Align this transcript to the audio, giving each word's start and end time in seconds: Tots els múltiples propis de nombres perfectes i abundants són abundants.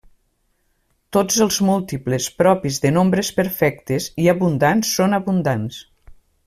Tots 1.17 1.37
els 1.45 1.59
múltiples 1.67 2.31
propis 2.41 2.81
de 2.87 2.93
nombres 2.97 3.31
perfectes 3.43 4.11
i 4.25 4.29
abundants 4.37 4.99
són 5.01 5.19
abundants. 5.23 5.83